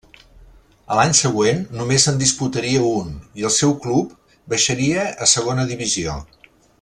A 0.93 0.95
l'any 0.99 1.11
següent 1.19 1.59
només 1.81 2.07
en 2.13 2.17
disputaria 2.23 2.81
un, 2.93 3.13
i 3.41 3.47
el 3.51 3.55
seu 3.59 3.77
club 3.87 4.17
baixaria 4.55 5.05
a 5.27 5.33
Segona 5.37 5.67
Divisió. 5.75 6.17